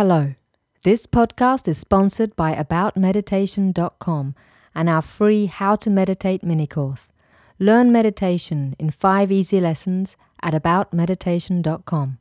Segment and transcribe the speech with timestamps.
[0.00, 0.34] Hello.
[0.82, 4.34] This podcast is sponsored by AboutMeditation.com
[4.74, 7.12] and our free How to Meditate mini course.
[7.58, 12.18] Learn meditation in five easy lessons at AboutMeditation.com.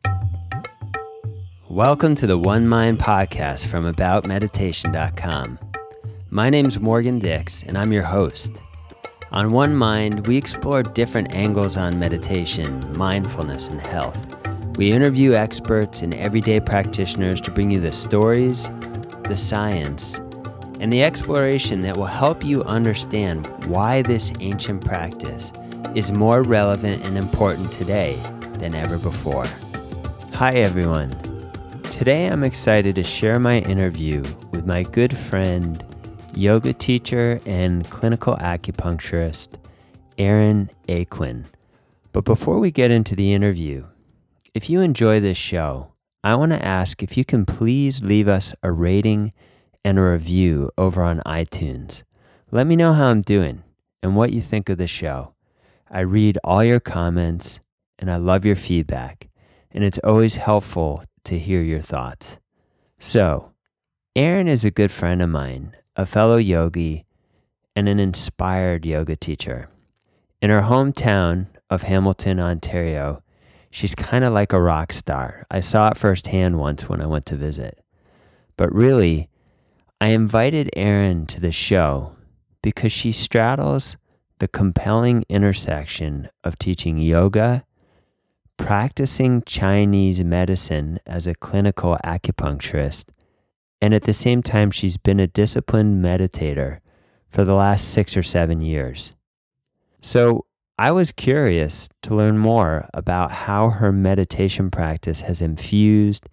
[1.69, 5.59] Welcome to the One Mind podcast from AboutMeditation.com.
[6.31, 8.61] My name's Morgan Dix, and I'm your host.
[9.31, 14.48] On One Mind, we explore different angles on meditation, mindfulness, and health.
[14.79, 18.69] We interview experts and everyday practitioners to bring you the stories,
[19.23, 20.19] the science,
[20.79, 25.51] and the exploration that will help you understand why this ancient practice
[25.95, 28.15] is more relevant and important today
[28.59, 29.47] than ever before.
[30.35, 31.09] Hi, everyone.
[31.91, 35.83] Today I'm excited to share my interview with my good friend,
[36.33, 39.49] yoga teacher, and clinical acupuncturist,
[40.17, 41.43] Erin Aquin.
[42.13, 43.83] But before we get into the interview,
[44.53, 48.53] if you enjoy this show, I want to ask if you can please leave us
[48.63, 49.31] a rating
[49.85, 52.03] and a review over on iTunes.
[52.51, 53.63] Let me know how I'm doing
[54.01, 55.33] and what you think of the show.
[55.89, 57.59] I read all your comments
[57.97, 59.29] and I love your feedback,
[59.71, 62.39] and it's always helpful to hear your thoughts.
[62.97, 63.51] So,
[64.15, 67.05] Erin is a good friend of mine, a fellow yogi,
[67.75, 69.69] and an inspired yoga teacher.
[70.41, 73.21] In her hometown of Hamilton, Ontario,
[73.71, 75.45] She's kind of like a rock star.
[75.51, 77.79] I saw it firsthand once when I went to visit.
[78.57, 79.29] But really,
[80.01, 82.15] I invited Erin to the show
[82.61, 83.97] because she straddles
[84.39, 87.65] the compelling intersection of teaching yoga,
[88.57, 93.05] practicing Chinese medicine as a clinical acupuncturist,
[93.81, 96.79] and at the same time, she's been a disciplined meditator
[97.29, 99.13] for the last six or seven years.
[100.01, 100.45] So,
[100.79, 106.29] I was curious to learn more about how her meditation practice has infused,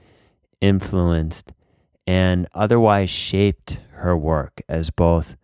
[0.60, 1.50] influenced,
[2.06, 5.36] and otherwise shaped her work as both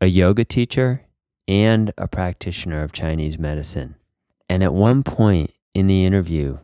[0.00, 1.06] a yoga teacher
[1.46, 3.94] and a practitioner of Chinese medicine.
[4.48, 6.58] And at one point in the interview,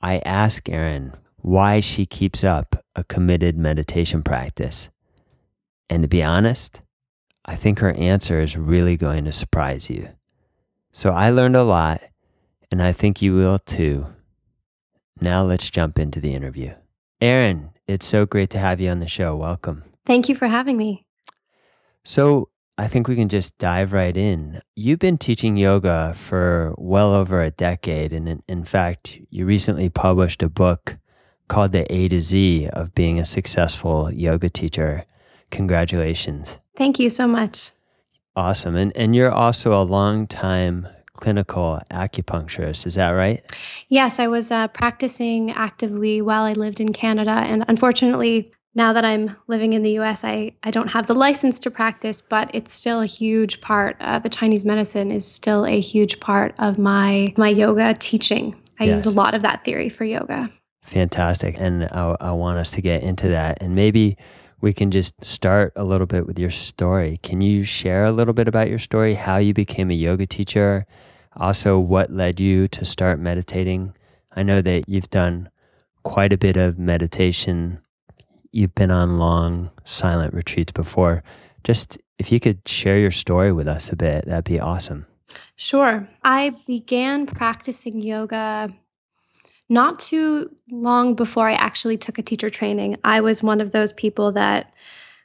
[0.00, 4.88] I asked Erin why she keeps up a committed meditation practice.
[5.90, 6.80] And to be honest,
[7.44, 10.15] I think her answer is really going to surprise you.
[10.96, 12.00] So I learned a lot,
[12.72, 14.06] and I think you will too.
[15.20, 16.72] Now let's jump into the interview.
[17.20, 19.36] Erin, it's so great to have you on the show.
[19.36, 19.84] Welcome.
[20.06, 21.04] Thank you for having me.
[22.02, 22.48] So
[22.78, 24.62] I think we can just dive right in.
[24.74, 28.14] You've been teaching yoga for well over a decade.
[28.14, 30.96] And in, in fact, you recently published a book
[31.46, 35.04] called The A to Z of Being a Successful Yoga Teacher.
[35.50, 36.58] Congratulations.
[36.74, 37.72] Thank you so much.
[38.36, 38.76] Awesome.
[38.76, 43.42] And and you're also a long time clinical acupuncturist, is that right?
[43.88, 47.30] Yes, I was uh, practicing actively while I lived in Canada.
[47.30, 51.58] And unfortunately, now that I'm living in the US, I, I don't have the license
[51.60, 53.96] to practice, but it's still a huge part.
[54.00, 58.54] Uh, the Chinese medicine is still a huge part of my, my yoga teaching.
[58.78, 58.96] I yes.
[58.96, 60.50] use a lot of that theory for yoga.
[60.82, 61.56] Fantastic.
[61.58, 63.58] And I, I want us to get into that.
[63.62, 64.18] And maybe
[64.66, 67.20] we can just start a little bit with your story.
[67.22, 70.86] Can you share a little bit about your story, how you became a yoga teacher,
[71.36, 73.94] also what led you to start meditating?
[74.34, 75.50] I know that you've done
[76.02, 77.78] quite a bit of meditation.
[78.50, 81.22] You've been on long silent retreats before.
[81.62, 85.06] Just if you could share your story with us a bit, that'd be awesome.
[85.54, 86.08] Sure.
[86.24, 88.74] I began practicing yoga
[89.68, 93.92] not too long before I actually took a teacher training, I was one of those
[93.92, 94.72] people that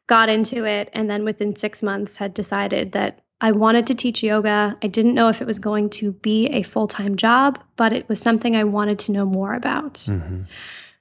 [0.07, 4.21] got into it and then within six months had decided that I wanted to teach
[4.21, 4.77] yoga.
[4.83, 8.07] I didn't know if it was going to be a full time job, but it
[8.09, 9.95] was something I wanted to know more about.
[9.95, 10.43] Mm-hmm.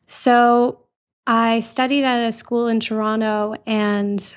[0.06, 0.80] So
[1.26, 4.34] I studied at a school in Toronto and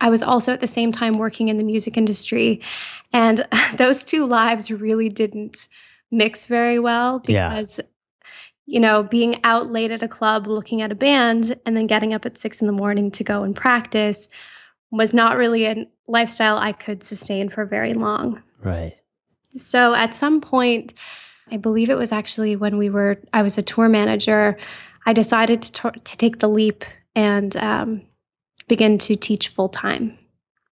[0.00, 2.60] I was also at the same time working in the music industry.
[3.12, 3.46] And
[3.76, 5.68] those two lives really didn't
[6.10, 7.84] mix very well because yeah
[8.66, 12.14] you know, being out late at a club looking at a band and then getting
[12.14, 14.28] up at six in the morning to go and practice
[14.90, 18.42] was not really a lifestyle I could sustain for very long.
[18.62, 18.94] Right.
[19.56, 20.94] So at some point,
[21.50, 24.56] I believe it was actually when we were, I was a tour manager,
[25.06, 26.84] I decided to, to take the leap
[27.14, 28.02] and um,
[28.66, 30.18] begin to teach full time.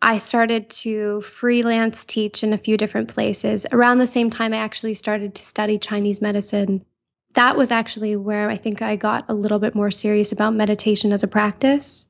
[0.01, 3.67] I started to freelance teach in a few different places.
[3.71, 6.85] Around the same time, I actually started to study Chinese medicine
[7.35, 11.13] that was actually where I think I got a little bit more serious about meditation
[11.13, 12.07] as a practice.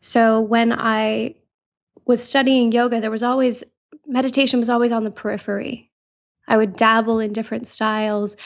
[0.00, 1.34] So when I
[2.06, 3.64] was studying yoga, there was always
[4.06, 5.90] meditation was always on the periphery.
[6.46, 8.36] I would dabble in different styles,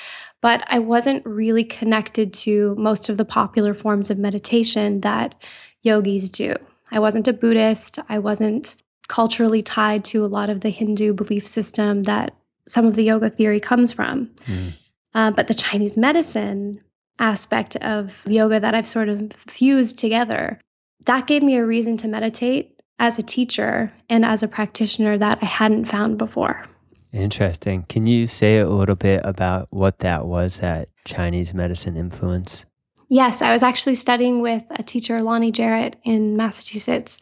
[0.40, 5.34] but I wasn't really connected to most of the popular forms of meditation that
[5.82, 6.54] yogis do.
[6.92, 7.98] I wasn't a Buddhist.
[8.08, 8.76] I wasn't
[9.08, 12.34] culturally tied to a lot of the Hindu belief system that
[12.66, 14.30] some of the yoga theory comes from.
[14.46, 14.74] Mm.
[15.14, 16.80] Uh, but the Chinese medicine
[17.18, 20.60] aspect of yoga that I've sort of fused together,
[21.04, 25.38] that gave me a reason to meditate as a teacher and as a practitioner that
[25.40, 26.64] I hadn't found before.
[27.12, 27.84] Interesting.
[27.88, 32.66] Can you say a little bit about what that was, that Chinese medicine influence?
[33.08, 37.18] Yes, I was actually studying with a teacher, Lonny Jarrett, in Massachusetts.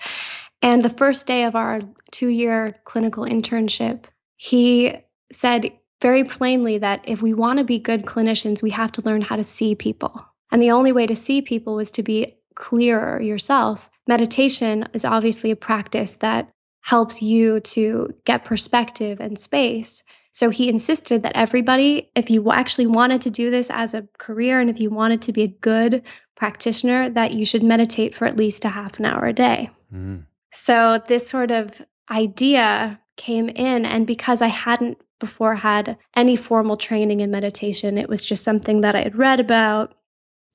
[0.60, 1.80] And the first day of our
[2.10, 4.06] two year clinical internship,
[4.36, 4.96] he
[5.30, 5.70] said
[6.00, 9.36] very plainly that if we want to be good clinicians, we have to learn how
[9.36, 10.26] to see people.
[10.50, 13.90] And the only way to see people was to be clearer yourself.
[14.06, 16.50] Meditation is obviously a practice that
[16.82, 20.04] helps you to get perspective and space.
[20.32, 24.60] So he insisted that everybody, if you actually wanted to do this as a career
[24.60, 26.02] and if you wanted to be a good
[26.36, 29.70] practitioner, that you should meditate for at least a half an hour a day.
[29.92, 30.26] Mm.
[30.52, 33.84] So this sort of idea came in.
[33.84, 38.80] And because I hadn't before had any formal training in meditation, it was just something
[38.82, 39.94] that I had read about,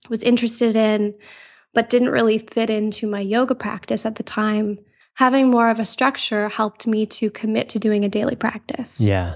[0.09, 1.15] was interested in,
[1.73, 4.79] but didn't really fit into my yoga practice at the time.
[5.15, 9.01] Having more of a structure helped me to commit to doing a daily practice.
[9.01, 9.35] Yeah.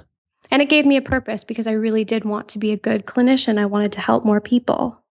[0.52, 3.06] And it gave me a purpose because I really did want to be a good
[3.06, 3.58] clinician.
[3.58, 5.02] I wanted to help more people.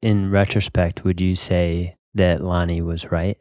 [0.00, 3.36] In retrospect, would you say that Lonny was right?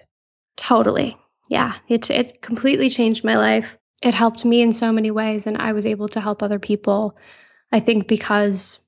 [0.57, 1.17] Totally.
[1.49, 1.75] Yeah.
[1.87, 5.71] It, it completely changed my life it helped me in so many ways and I
[5.71, 7.17] was able to help other people.
[7.71, 8.85] I think because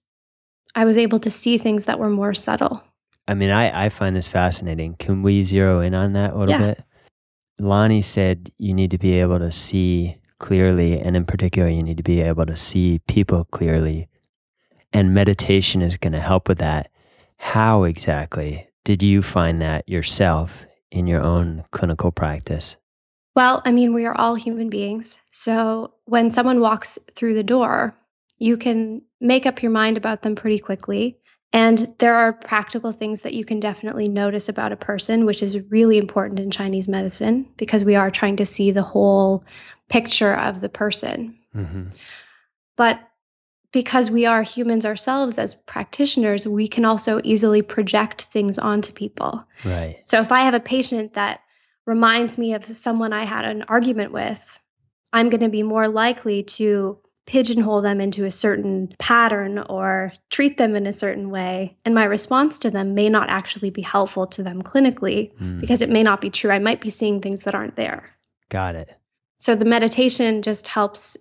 [0.75, 2.83] I was able to see things that were more subtle.
[3.27, 4.95] I mean, I, I find this fascinating.
[4.95, 6.67] Can we zero in on that a little yeah.
[6.67, 6.83] bit?
[7.57, 11.97] Lonny said you need to be able to see clearly, and in particular, you need
[11.97, 14.09] to be able to see people clearly.
[14.91, 16.91] And meditation is going to help with that.
[17.37, 22.77] How exactly did you find that yourself in your own clinical practice?
[23.35, 25.19] Well, I mean, we are all human beings.
[25.29, 27.95] So when someone walks through the door,
[28.37, 31.17] you can make up your mind about them pretty quickly.
[31.51, 35.69] And there are practical things that you can definitely notice about a person, which is
[35.69, 39.43] really important in Chinese medicine because we are trying to see the whole
[39.89, 41.37] picture of the person.
[41.55, 41.89] Mm-hmm.
[42.75, 42.99] But
[43.71, 49.45] because we are humans ourselves as practitioners, we can also easily project things onto people.
[49.63, 49.99] Right.
[50.05, 51.41] So if I have a patient that
[51.85, 54.59] reminds me of someone I had an argument with,
[55.13, 60.57] I'm going to be more likely to pigeonhole them into a certain pattern or treat
[60.57, 61.75] them in a certain way.
[61.83, 65.59] And my response to them may not actually be helpful to them clinically mm.
[65.59, 66.51] because it may not be true.
[66.51, 68.15] I might be seeing things that aren't there.
[68.49, 68.95] Got it.
[69.37, 71.17] So the meditation just helps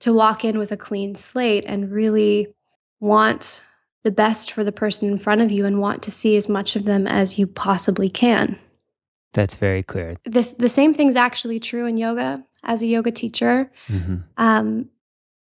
[0.00, 2.48] to walk in with a clean slate and really
[3.00, 3.62] want
[4.02, 6.76] the best for the person in front of you and want to see as much
[6.76, 8.58] of them as you possibly can.
[9.36, 10.16] That's very clear.
[10.24, 12.42] This the same thing's actually true in yoga.
[12.64, 14.16] As a yoga teacher, mm-hmm.
[14.38, 14.88] um,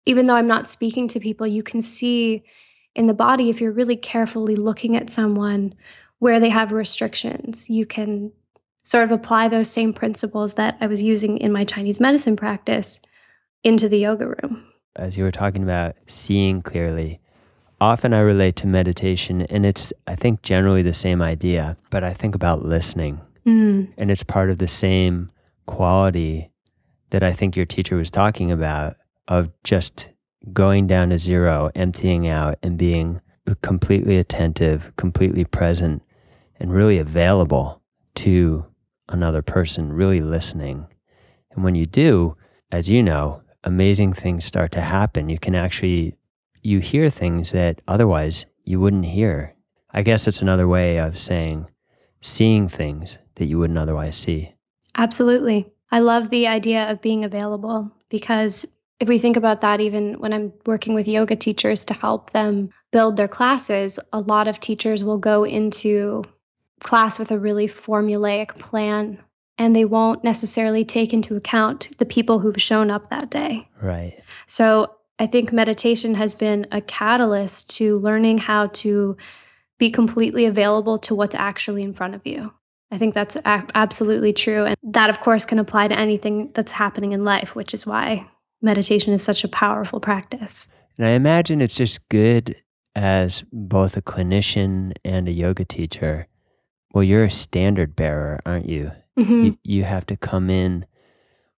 [0.05, 2.45] even though I'm not speaking to people, you can see
[2.95, 5.75] in the body if you're really carefully looking at someone
[6.19, 7.71] where they have restrictions.
[7.71, 8.31] You can
[8.85, 13.01] sort of apply those same principles that I was using in my Chinese medicine practice
[13.65, 14.67] into the yoga room.
[14.97, 17.21] As you were talking about seeing clearly,
[17.81, 22.13] often I relate to meditation, and it's, I think, generally the same idea, but I
[22.13, 23.93] think about listening Mm.
[23.97, 25.31] And it's part of the same
[25.67, 26.51] quality
[27.11, 28.97] that I think your teacher was talking about
[29.27, 30.13] of just
[30.53, 33.21] going down to zero, emptying out, and being
[33.63, 36.03] completely attentive, completely present,
[36.61, 37.83] and really available
[38.17, 38.67] to
[39.09, 40.87] another person, really listening.
[41.51, 42.35] And when you do,
[42.71, 45.29] as you know, amazing things start to happen.
[45.29, 46.17] You can actually
[46.63, 49.55] you hear things that otherwise you wouldn't hear.
[49.91, 51.67] I guess it's another way of saying
[52.21, 54.53] seeing things that you wouldn't otherwise see.
[54.95, 55.71] Absolutely.
[55.91, 58.67] I love the idea of being available because
[59.01, 62.71] if we think about that, even when I'm working with yoga teachers to help them
[62.91, 66.25] build their classes, a lot of teachers will go into
[66.81, 69.23] class with a really formulaic plan
[69.57, 73.69] and they won't necessarily take into account the people who've shown up that day.
[73.81, 74.21] Right.
[74.47, 79.17] So I think meditation has been a catalyst to learning how to
[79.79, 82.53] be completely available to what's actually in front of you.
[82.91, 84.65] I think that's a- absolutely true.
[84.65, 88.27] And that, of course, can apply to anything that's happening in life, which is why
[88.63, 90.69] meditation is such a powerful practice.
[90.97, 92.57] And I imagine it's just good
[92.95, 96.27] as both a clinician and a yoga teacher.
[96.93, 98.93] Well, you're a standard bearer, aren't you?
[99.19, 99.45] Mm-hmm.
[99.45, 99.59] you?
[99.63, 100.87] You have to come in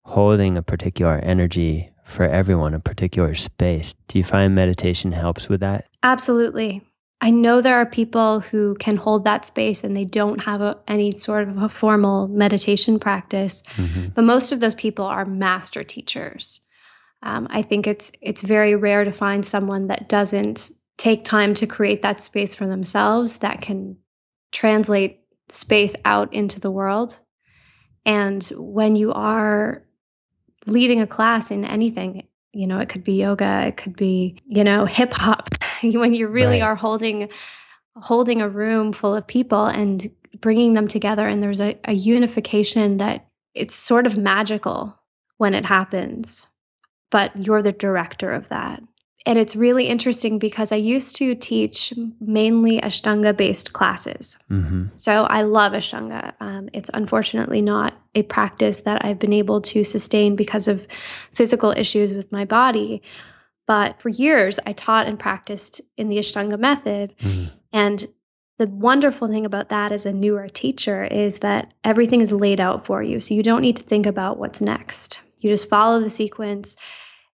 [0.04, 3.94] holding a particular energy for everyone a particular space.
[4.08, 5.86] Do you find meditation helps with that?
[6.02, 6.82] Absolutely.
[7.20, 10.78] I know there are people who can hold that space and they don't have a,
[10.88, 14.08] any sort of a formal meditation practice, mm-hmm.
[14.14, 16.60] but most of those people are master teachers.
[17.22, 21.66] Um, I think it's it's very rare to find someone that doesn't take time to
[21.66, 23.98] create that space for themselves that can
[24.52, 27.18] translate space out into the world.
[28.06, 29.84] And when you are
[30.66, 34.64] leading a class in anything, you know, it could be yoga, it could be, you
[34.64, 35.48] know, hip hop,
[35.82, 36.66] when you really right.
[36.66, 37.28] are holding
[37.96, 42.96] holding a room full of people and bringing them together and there's a, a unification
[42.98, 44.96] that it's sort of magical
[45.38, 46.46] when it happens
[47.10, 48.80] but you're the director of that
[49.26, 54.38] and it's really interesting because I used to teach mainly Ashtanga based classes.
[54.50, 54.86] Mm-hmm.
[54.96, 56.32] So I love Ashtanga.
[56.40, 60.86] Um, it's unfortunately not a practice that I've been able to sustain because of
[61.34, 63.02] physical issues with my body.
[63.66, 67.14] But for years, I taught and practiced in the Ashtanga method.
[67.20, 67.54] Mm-hmm.
[67.74, 68.06] And
[68.58, 72.86] the wonderful thing about that as a newer teacher is that everything is laid out
[72.86, 73.20] for you.
[73.20, 75.20] So you don't need to think about what's next.
[75.38, 76.76] You just follow the sequence.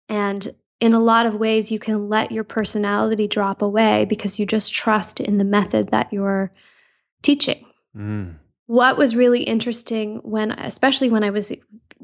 [0.07, 0.47] And
[0.81, 4.73] in a lot of ways, you can let your personality drop away because you just
[4.73, 6.51] trust in the method that you're
[7.21, 7.63] teaching.
[7.95, 8.37] Mm.
[8.65, 11.53] What was really interesting when, especially when I was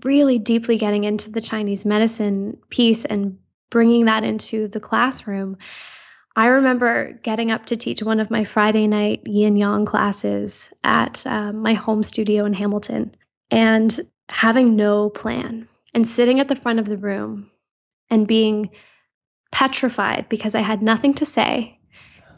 [0.03, 3.39] really deeply getting into the Chinese medicine piece and
[3.71, 5.57] bringing that into the classroom,
[6.35, 11.25] I remember getting up to teach one of my Friday night yin yang classes at
[11.25, 13.15] um, my home studio in Hamilton
[13.49, 17.49] and having no plan and sitting at the front of the room
[18.09, 18.69] and being
[19.51, 21.79] petrified because I had nothing to say.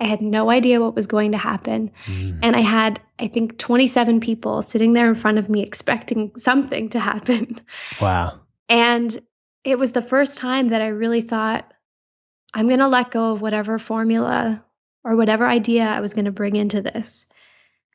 [0.01, 1.91] I had no idea what was going to happen.
[2.05, 2.39] Mm.
[2.41, 6.89] And I had, I think, 27 people sitting there in front of me expecting something
[6.89, 7.59] to happen.
[8.01, 8.39] Wow.
[8.69, 9.21] And
[9.63, 11.73] it was the first time that I really thought,
[12.53, 14.63] I'm going to let go of whatever formula
[15.03, 17.25] or whatever idea I was going to bring into this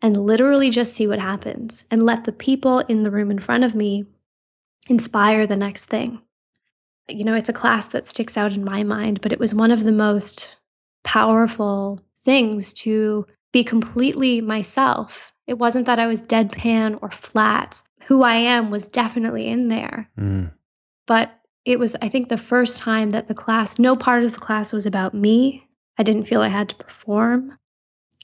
[0.02, 3.64] and literally just see what happens and let the people in the room in front
[3.64, 4.04] of me
[4.88, 6.20] inspire the next thing
[7.08, 9.70] you know, it's a class that sticks out in my mind, but it was one
[9.70, 10.56] of the most
[11.02, 15.32] powerful things to be completely myself.
[15.46, 17.82] It wasn't that I was deadpan or flat.
[18.04, 20.10] Who I am was definitely in there.
[20.18, 20.52] Mm.
[21.06, 24.40] But it was, I think, the first time that the class, no part of the
[24.40, 25.68] class was about me.
[25.98, 27.58] I didn't feel I had to perform.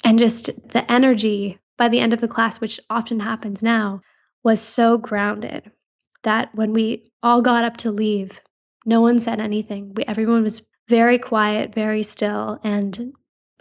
[0.03, 4.03] And just the energy by the end of the class, which often happens now,
[4.43, 5.71] was so grounded
[6.23, 8.41] that when we all got up to leave,
[8.85, 9.95] no one said anything.
[9.95, 12.59] We, everyone was very quiet, very still.
[12.65, 13.15] And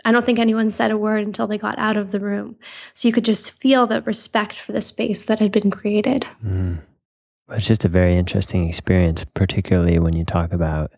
[0.05, 2.55] I don't think anyone said a word until they got out of the room.
[2.93, 6.25] So you could just feel the respect for the space that had been created.
[6.43, 6.79] Mm.
[7.51, 10.91] It's just a very interesting experience, particularly when you talk about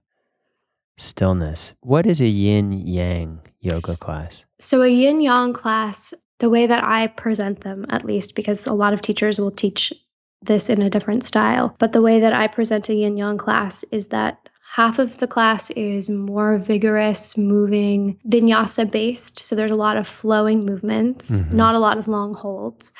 [0.98, 1.74] stillness.
[1.82, 4.46] What is a yin yang yoga class?
[4.60, 8.74] So, a yin yang class, the way that I present them, at least, because a
[8.74, 9.94] lot of teachers will teach
[10.41, 11.75] this in a different style.
[11.79, 15.27] But the way that I present a yin yang class is that half of the
[15.27, 19.39] class is more vigorous, moving, vinyasa based.
[19.39, 21.55] So there's a lot of flowing movements, mm-hmm.
[21.55, 22.93] not a lot of long holds.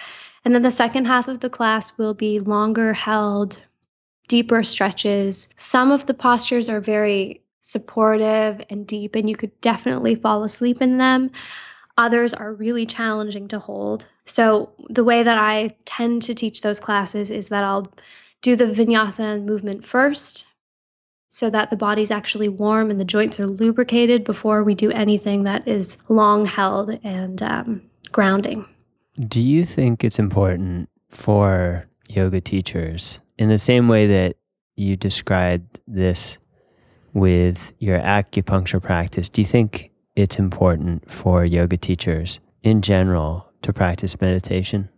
[0.44, 3.62] And then the second half of the class will be longer held,
[4.28, 5.50] deeper stretches.
[5.56, 10.82] Some of the postures are very supportive and deep, and you could definitely fall asleep
[10.82, 11.32] in them.
[11.98, 14.08] Others are really challenging to hold.
[14.26, 17.92] So, the way that I tend to teach those classes is that I'll
[18.42, 20.48] do the vinyasa movement first
[21.30, 25.44] so that the body's actually warm and the joints are lubricated before we do anything
[25.44, 27.82] that is long held and um,
[28.12, 28.66] grounding.
[29.28, 34.36] Do you think it's important for yoga teachers, in the same way that
[34.76, 36.38] you described this
[37.14, 43.74] with your acupuncture practice, do you think it's important for yoga teachers in general to
[43.74, 44.90] practice meditation?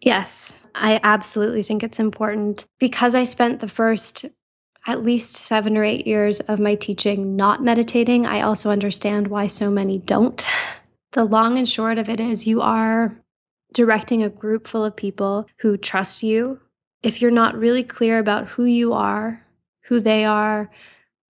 [0.00, 4.26] Yes, I absolutely think it's important because I spent the first
[4.86, 8.24] at least seven or eight years of my teaching not meditating.
[8.24, 10.46] I also understand why so many don't.
[11.12, 13.20] The long and short of it is you are
[13.74, 16.60] directing a group full of people who trust you.
[17.02, 19.44] If you're not really clear about who you are,
[19.86, 20.70] who they are,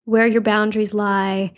[0.07, 1.53] where your boundaries lie,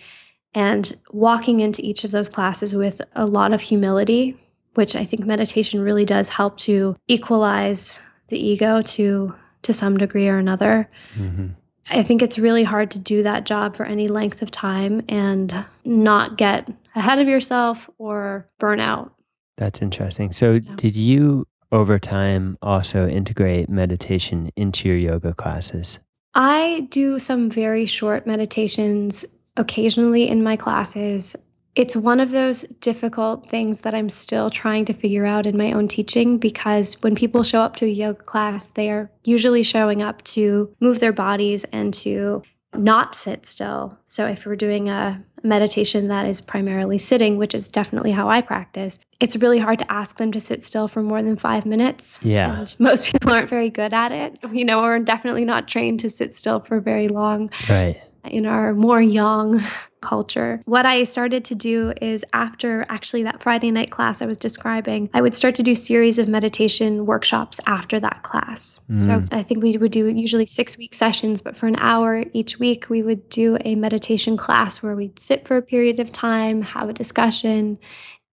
[0.54, 4.36] and walking into each of those classes with a lot of humility,
[4.74, 10.28] which I think meditation really does help to equalize the ego to to some degree
[10.28, 10.88] or another.
[11.16, 11.48] Mm-hmm.
[11.90, 15.64] I think it's really hard to do that job for any length of time and
[15.84, 19.14] not get ahead of yourself or burn out.
[19.56, 20.32] That's interesting.
[20.32, 20.74] So, yeah.
[20.76, 25.98] did you over time also integrate meditation into your yoga classes?
[26.34, 29.24] I do some very short meditations
[29.58, 31.36] occasionally in my classes.
[31.74, 35.72] It's one of those difficult things that I'm still trying to figure out in my
[35.72, 40.02] own teaching because when people show up to a yoga class, they are usually showing
[40.02, 42.42] up to move their bodies and to
[42.74, 43.98] not sit still.
[44.06, 48.40] So if we're doing a meditation that is primarily sitting, which is definitely how I
[48.40, 52.18] practice, it's really hard to ask them to sit still for more than five minutes.
[52.22, 52.60] Yeah.
[52.60, 54.38] And most people aren't very good at it.
[54.52, 57.50] You know, we're definitely not trained to sit still for very long.
[57.68, 59.62] Right in our more young
[60.00, 60.60] culture.
[60.64, 65.10] What I started to do is after actually that Friday night class I was describing,
[65.12, 68.80] I would start to do series of meditation workshops after that class.
[68.90, 68.98] Mm.
[68.98, 72.58] So I think we would do usually 6 week sessions, but for an hour each
[72.58, 76.62] week we would do a meditation class where we'd sit for a period of time,
[76.62, 77.78] have a discussion,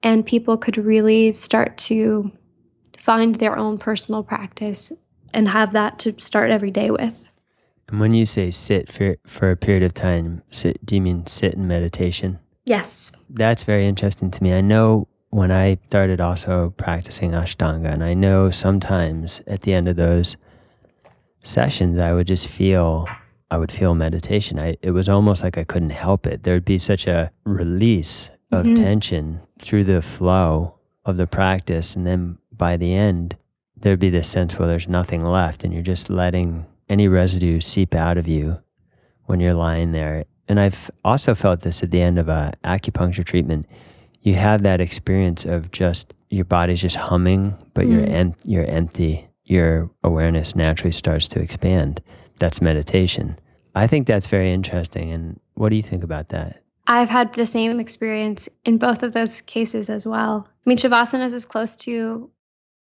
[0.04, 2.32] and people could really start to
[2.98, 4.92] find their own personal practice
[5.34, 7.28] and have that to start every day with.
[7.88, 11.28] And when you say sit for, for a period of time, sit, do you mean
[11.28, 12.40] sit in meditation?
[12.66, 13.12] Yes.
[13.30, 14.54] That's very interesting to me.
[14.54, 19.88] I know when I started also practicing Ashtanga, and I know sometimes at the end
[19.88, 20.38] of those
[21.44, 23.08] sessions, I would just feel,
[23.52, 24.58] I would feel meditation.
[24.58, 26.44] I, it was almost like I couldn't help it.
[26.44, 28.76] There'd be such a release of mm-hmm.
[28.76, 31.96] tension through the flow of the practice.
[31.96, 33.38] And then by the end,
[33.76, 37.96] there'd be this sense where there's nothing left and you're just letting any residue seep
[37.96, 38.60] out of you
[39.26, 40.26] when you're lying there.
[40.48, 43.66] And I've also felt this at the end of a acupuncture treatment.
[44.22, 47.92] You have that experience of just your body's just humming, but mm.
[47.92, 49.28] you're em- you're empty.
[49.44, 52.02] Your awareness naturally starts to expand.
[52.40, 53.40] That's meditation.
[53.76, 55.12] I think that's very interesting.
[55.12, 56.64] And what do you think about that?
[56.88, 60.48] I've had the same experience in both of those cases as well.
[60.48, 62.30] I mean, Shavasana is as close to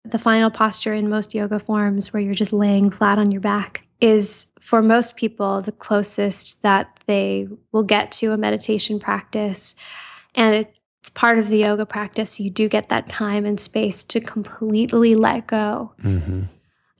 [0.04, 3.85] the final posture in most yoga forms where you're just laying flat on your back
[4.02, 9.76] is for most people the closest that they will get to a meditation practice.
[10.34, 12.40] And it's part of the yoga practice.
[12.40, 15.94] You do get that time and space to completely let go.
[16.04, 16.44] Mm-hmm.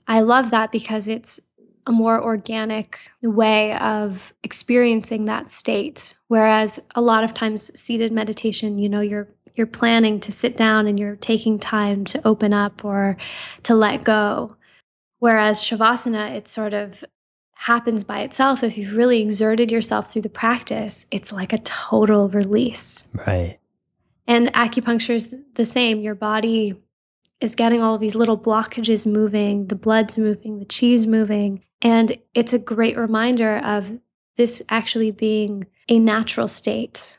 [0.08, 1.40] I love that because it's
[1.86, 6.14] a more organic way of experiencing that state.
[6.28, 10.86] Whereas a lot of times seated meditation, you know, you're you're planning to sit down
[10.86, 13.16] and you're taking time to open up or
[13.62, 14.54] to let go.
[15.18, 17.04] Whereas Shavasana, it sort of
[17.54, 18.62] happens by itself.
[18.62, 23.08] If you've really exerted yourself through the practice, it's like a total release.
[23.26, 23.58] Right.
[24.26, 26.00] And acupuncture is the same.
[26.00, 26.74] Your body
[27.40, 31.62] is getting all of these little blockages moving, the blood's moving, the chi's moving.
[31.82, 33.98] And it's a great reminder of
[34.36, 37.18] this actually being a natural state.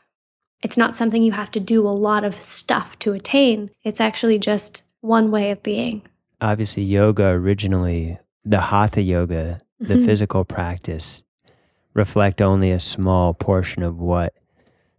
[0.62, 3.70] It's not something you have to do a lot of stuff to attain.
[3.84, 6.02] It's actually just one way of being
[6.40, 10.04] obviously yoga originally, the hatha yoga, the mm-hmm.
[10.04, 11.22] physical practice,
[11.94, 14.34] reflect only a small portion of what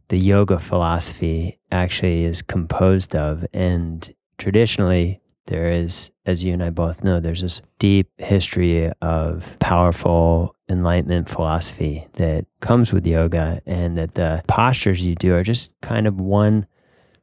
[0.10, 3.46] the yoga philosophy actually is composed of.
[3.54, 9.58] And traditionally, there is, as you and I both know, there's this deep history of
[9.60, 15.74] powerful enlightenment philosophy that comes with yoga, and that the postures you do are just
[15.82, 16.68] kind of one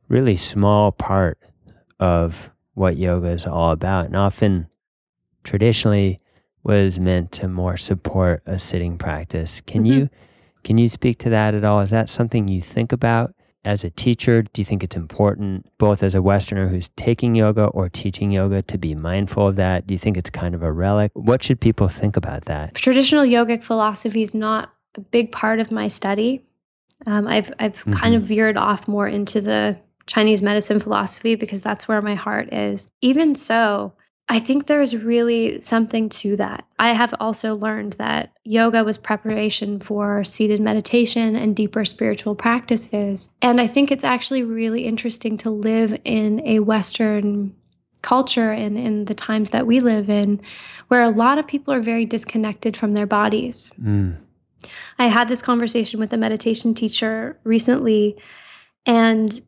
[0.08, 1.38] really small part
[2.00, 4.68] of what yoga is all about, and often
[5.42, 6.20] traditionally
[6.62, 9.62] was meant to more support a sitting practice.
[9.62, 9.92] Can mm-hmm.
[9.92, 10.10] you
[10.62, 11.80] can you speak to that at all?
[11.80, 13.34] Is that something you think about
[13.64, 14.42] as a teacher?
[14.42, 18.62] Do you think it's important, both as a Westerner who's taking yoga or teaching yoga,
[18.62, 19.86] to be mindful of that?
[19.86, 21.12] Do you think it's kind of a relic?
[21.14, 22.74] What should people think about that?
[22.74, 26.44] Traditional yogic philosophy is not a big part of my study.
[27.06, 27.92] Um, I've I've mm-hmm.
[27.92, 32.52] kind of veered off more into the Chinese medicine philosophy because that's where my heart
[32.52, 32.88] is.
[33.00, 33.92] Even so,
[34.28, 36.66] I think there's really something to that.
[36.78, 43.30] I have also learned that yoga was preparation for seated meditation and deeper spiritual practices.
[43.40, 47.54] And I think it's actually really interesting to live in a Western
[48.02, 50.40] culture and in the times that we live in,
[50.88, 53.70] where a lot of people are very disconnected from their bodies.
[53.80, 54.16] Mm.
[54.98, 58.16] I had this conversation with a meditation teacher recently,
[58.84, 59.40] and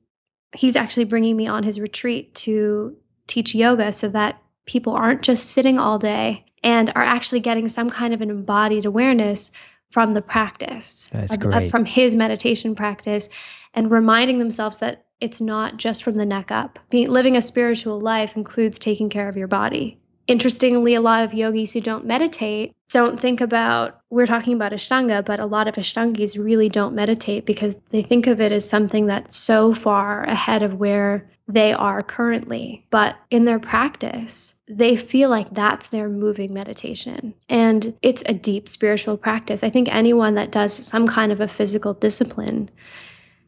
[0.57, 5.51] he's actually bringing me on his retreat to teach yoga so that people aren't just
[5.51, 9.53] sitting all day and are actually getting some kind of an embodied awareness
[9.91, 11.71] from the practice, That's uh, great.
[11.71, 13.31] from his meditation practice,
[13.73, 16.79] and reminding themselves that it's not just from the neck up.
[16.91, 19.99] Being, living a spiritual life includes taking care of your body.
[20.29, 25.25] Interestingly, a lot of yogis who don't meditate don't think about, we're talking about Ashtanga,
[25.25, 29.07] but a lot of Ashtangis really don't meditate because they think of it as something
[29.07, 35.31] that's so far ahead of where they are currently, but in their practice, they feel
[35.31, 37.35] like that's their moving meditation.
[37.49, 39.64] And it's a deep spiritual practice.
[39.64, 42.71] I think anyone that does some kind of a physical discipline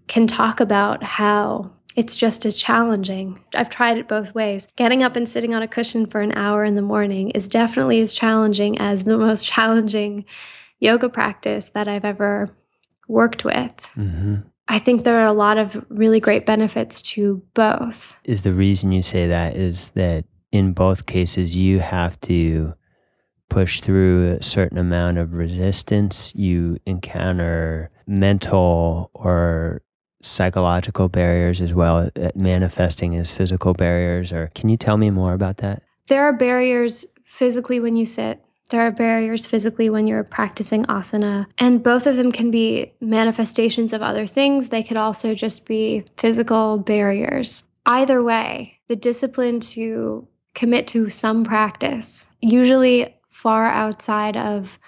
[0.09, 3.39] can talk about how it's just as challenging.
[3.55, 4.69] I've tried it both ways.
[4.77, 8.01] Getting up and sitting on a cushion for an hour in the morning is definitely
[8.01, 10.25] as challenging as the most challenging
[10.79, 12.49] yoga practice that I've ever
[13.09, 13.91] worked with.
[13.97, 14.37] Mm-hmm.
[14.69, 18.17] I think there are a lot of really great benefits to both.
[18.25, 22.75] Is the reason you say that is that in both cases you have to
[23.49, 29.83] push through a certain amount of resistance, you encounter mental or
[30.23, 35.33] psychological barriers as well uh, manifesting as physical barriers or can you tell me more
[35.33, 35.83] about that?
[36.09, 41.47] There are barriers physically when you sit there are barriers physically when you're practicing asana,
[41.59, 44.69] and both of them can be manifestations of other things.
[44.69, 47.69] They could also just be physical barriers.
[47.85, 54.79] Either way, the discipline to commit to some practice, usually far outside of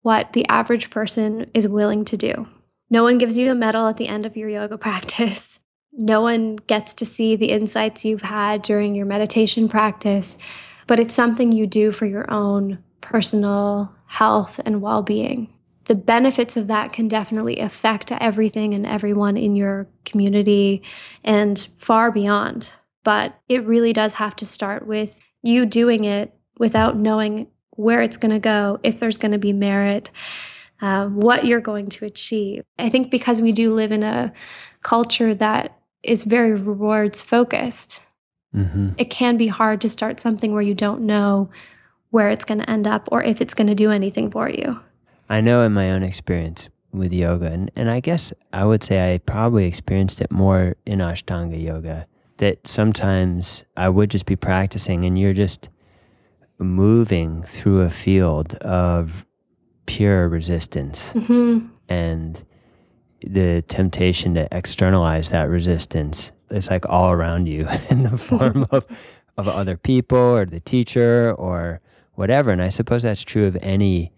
[0.00, 2.48] what the average person is willing to do.
[2.92, 5.60] No one gives you a medal at the end of your yoga practice.
[5.94, 10.36] No one gets to see the insights you've had during your meditation practice,
[10.86, 15.48] but it's something you do for your own personal health and well being.
[15.86, 20.82] The benefits of that can definitely affect everything and everyone in your community
[21.24, 22.74] and far beyond.
[23.04, 28.18] But it really does have to start with you doing it without knowing where it's
[28.18, 30.10] going to go, if there's going to be merit,
[30.82, 32.64] uh, what you're going to achieve.
[32.78, 34.32] I think because we do live in a
[34.82, 38.02] culture that is very rewards focused,
[38.54, 38.90] mm-hmm.
[38.98, 41.48] it can be hard to start something where you don't know
[42.10, 44.80] where it's going to end up or if it's going to do anything for you.
[45.30, 49.14] I know in my own experience with yoga, and, and I guess I would say
[49.14, 55.04] I probably experienced it more in Ashtanga yoga, that sometimes I would just be practicing
[55.04, 55.70] and you're just
[56.58, 59.24] moving through a field of
[59.86, 61.12] pure resistance.
[61.12, 61.66] Mm-hmm.
[61.88, 62.44] And
[63.24, 68.86] the temptation to externalize that resistance is like all around you in the form of,
[69.36, 71.80] of other people or the teacher or
[72.14, 72.50] whatever.
[72.50, 74.12] And I suppose that's true of any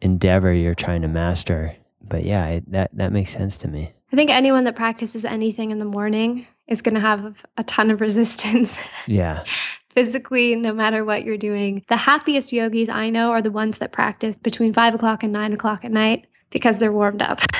[0.00, 1.76] endeavor you're trying to master.
[2.02, 3.92] But yeah, that that makes sense to me.
[4.12, 7.90] I think anyone that practices anything in the morning is going to have a ton
[7.90, 8.78] of resistance.
[9.06, 9.44] Yeah.
[9.96, 11.82] Physically, no matter what you're doing.
[11.88, 15.52] The happiest yogis I know are the ones that practice between five o'clock and nine
[15.52, 17.40] o'clock at night because they're warmed up.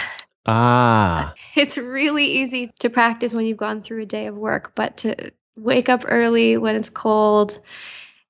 [0.49, 1.35] Ah.
[1.57, 5.33] It's really easy to practice when you've gone through a day of work, but to
[5.57, 7.59] wake up early when it's cold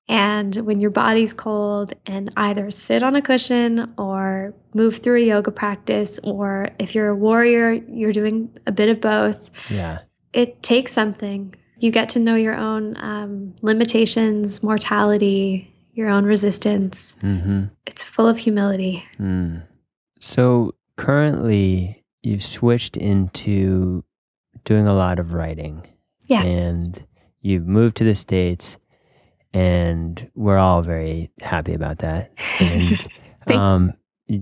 [0.09, 5.25] and when your body's cold, and either sit on a cushion or move through a
[5.25, 9.49] yoga practice, or if you're a warrior, you're doing a bit of both.
[9.69, 9.99] Yeah.
[10.31, 11.53] It takes something.
[11.79, 17.17] You get to know your own um, limitations, mortality, your own resistance.
[17.21, 17.65] Mm-hmm.
[17.85, 19.03] It's full of humility.
[19.19, 19.63] Mm.
[20.19, 24.03] So currently, you've switched into
[24.63, 25.87] doing a lot of writing.
[26.27, 26.79] Yes.
[26.79, 27.05] And
[27.41, 28.77] you've moved to the States
[29.53, 32.31] and we're all very happy about that.
[33.47, 33.93] And um,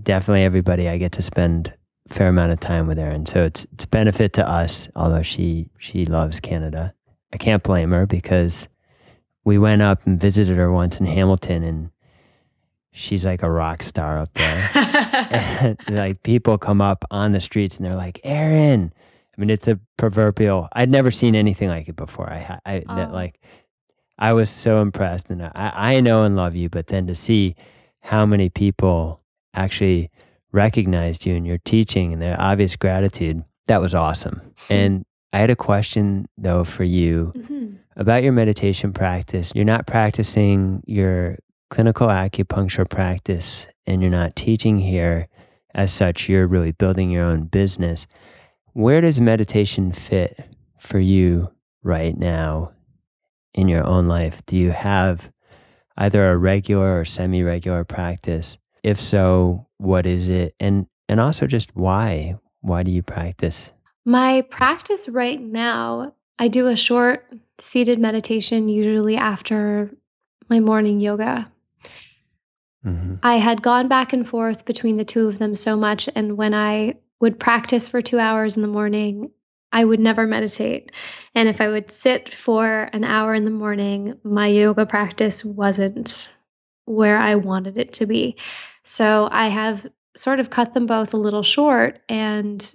[0.02, 1.72] definitely everybody I get to spend
[2.10, 4.90] a fair amount of time with Erin, so it's it's benefit to us.
[4.96, 6.95] Although she she loves Canada,
[7.36, 8.70] I can't blame her because
[9.44, 11.90] we went up and visited her once in Hamilton, and
[12.94, 14.70] she's like a rock star up there.
[15.60, 18.94] and, like people come up on the streets and they're like, Erin.
[19.38, 20.70] I mean, it's a proverbial.
[20.72, 22.30] I'd never seen anything like it before.
[22.30, 23.14] I, I that oh.
[23.14, 23.42] like
[24.18, 27.58] I was so impressed, and I, I know and love you, but then to see
[28.00, 29.20] how many people
[29.54, 30.10] actually
[30.54, 34.54] recognized you and your teaching and their obvious gratitude, that was awesome.
[34.70, 35.04] And
[35.36, 37.76] I had a question though for you mm-hmm.
[37.98, 39.52] about your meditation practice.
[39.54, 45.28] You're not practicing your clinical acupuncture practice and you're not teaching here
[45.74, 46.30] as such.
[46.30, 48.08] You're really building your own business.
[48.72, 50.40] Where does meditation fit
[50.80, 51.52] for you
[51.84, 52.72] right now
[53.54, 54.42] in your own life?
[54.46, 55.34] Do you have
[55.98, 58.58] either a regular or semi regular practice?
[58.84, 60.56] If so, what is it?
[60.62, 62.36] And and also just why?
[62.62, 63.74] Why do you practice?
[64.06, 69.96] My practice right now, I do a short seated meditation usually after
[70.50, 71.52] my morning yoga.
[72.86, 73.16] Mm-hmm.
[73.24, 76.08] I had gone back and forth between the two of them so much.
[76.14, 79.32] And when I would practice for two hours in the morning
[79.76, 80.90] I would never meditate.
[81.36, 86.34] And if I would sit for an hour in the morning, my yoga practice wasn't
[86.86, 88.38] where I wanted it to be.
[88.84, 92.74] So I have sort of cut them both a little short and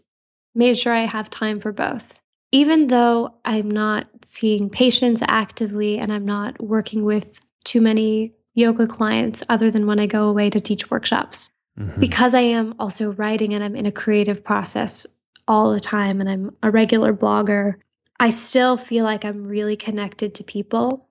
[0.55, 2.21] made sure I have time for both.
[2.53, 8.87] even though I'm not seeing patients actively and I'm not working with too many yoga
[8.87, 12.01] clients other than when I go away to teach workshops, mm-hmm.
[12.01, 15.07] because I am also writing and I'm in a creative process
[15.47, 17.77] all the time and I'm a regular blogger,
[18.19, 21.09] I still feel like I'm really connected to people.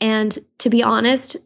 [0.00, 1.36] And to be honest,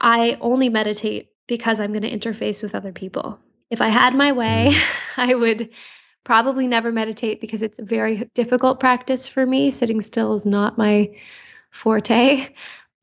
[0.00, 3.38] I only meditate because I'm going to interface with other people.
[3.70, 5.20] If I had my way, mm-hmm.
[5.30, 5.70] I would
[6.24, 9.70] probably never meditate because it's a very difficult practice for me.
[9.70, 11.14] Sitting still is not my
[11.70, 12.48] forte,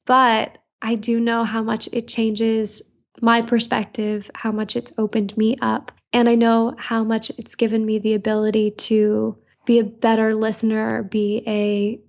[0.06, 5.58] but I do know how much it changes my perspective, how much it's opened me
[5.62, 5.92] up.
[6.14, 11.04] And I know how much it's given me the ability to be a better listener,
[11.04, 12.00] be a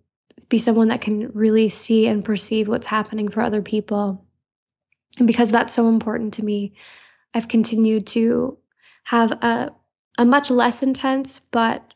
[0.48, 4.24] be someone that can really see and perceive what's happening for other people.
[5.18, 6.72] And because that's so important to me,
[7.34, 8.56] I've continued to
[9.04, 9.72] have a
[10.20, 11.94] a much less intense but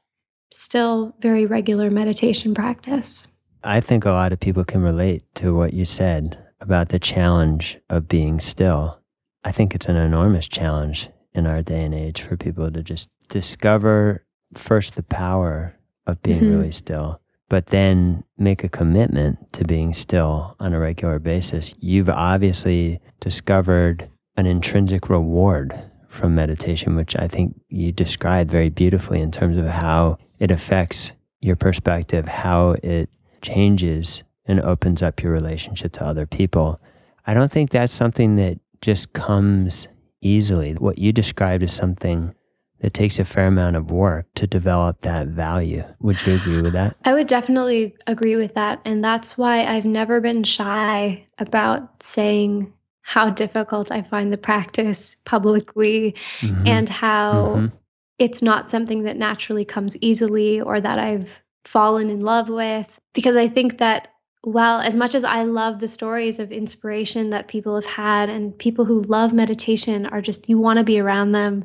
[0.50, 3.28] still very regular meditation practice.
[3.62, 7.78] I think a lot of people can relate to what you said about the challenge
[7.90, 8.98] of being still.
[9.44, 13.10] I think it's an enormous challenge in our day and age for people to just
[13.28, 16.56] discover first the power of being mm-hmm.
[16.56, 21.74] really still, but then make a commitment to being still on a regular basis.
[21.78, 25.74] You've obviously discovered an intrinsic reward
[26.14, 31.12] from meditation, which I think you described very beautifully in terms of how it affects
[31.40, 33.10] your perspective, how it
[33.42, 36.80] changes and opens up your relationship to other people.
[37.26, 39.88] I don't think that's something that just comes
[40.20, 40.72] easily.
[40.74, 42.34] What you described is something
[42.80, 45.84] that takes a fair amount of work to develop that value.
[46.00, 46.94] Would you agree with that?
[47.02, 48.82] I would definitely agree with that.
[48.84, 52.73] And that's why I've never been shy about saying
[53.04, 56.66] how difficult I find the practice publicly mm-hmm.
[56.66, 57.76] and how mm-hmm.
[58.18, 62.98] it's not something that naturally comes easily or that I've fallen in love with.
[63.12, 64.08] Because I think that
[64.46, 68.56] well, as much as I love the stories of inspiration that people have had, and
[68.58, 71.64] people who love meditation are just, you want to be around them.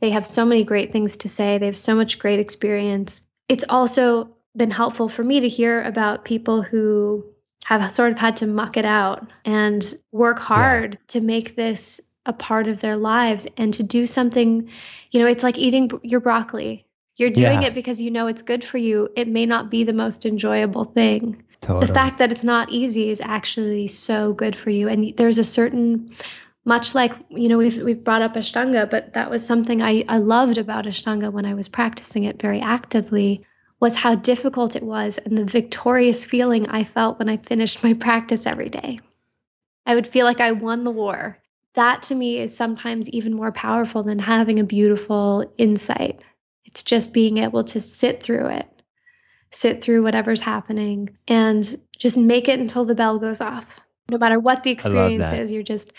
[0.00, 3.24] They have so many great things to say, they have so much great experience.
[3.48, 7.24] It's also been helpful for me to hear about people who
[7.66, 10.98] have sort of had to muck it out and work hard yeah.
[11.08, 14.70] to make this a part of their lives and to do something,
[15.10, 16.86] you know, it's like eating your broccoli.
[17.16, 17.68] You're doing yeah.
[17.68, 19.08] it because you know it's good for you.
[19.16, 21.42] It may not be the most enjoyable thing.
[21.60, 21.86] Totally.
[21.86, 24.88] The fact that it's not easy is actually so good for you.
[24.88, 26.14] And there's a certain
[26.64, 30.18] much like you know we've we've brought up ashtanga but that was something I, I
[30.18, 33.46] loved about ashtanga when i was practicing it very actively
[33.80, 37.92] was how difficult it was and the victorious feeling I felt when I finished my
[37.92, 39.00] practice every day.
[39.84, 41.38] I would feel like I won the war.
[41.74, 46.22] That to me is sometimes even more powerful than having a beautiful insight.
[46.64, 48.82] It's just being able to sit through it,
[49.50, 53.80] sit through whatever's happening, and just make it until the bell goes off.
[54.10, 55.92] No matter what the experience is, you're just,